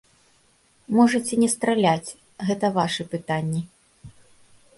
[0.99, 2.15] Можаце не страляць,
[2.49, 3.61] гэта вашы пытанні.